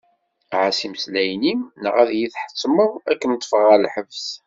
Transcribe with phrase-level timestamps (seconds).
[0.57, 4.25] Ɛass imeslayen-im neɣ ad iyi-tḥettmeḍ ad kem-ṭfeɣ ɣer lḥebs.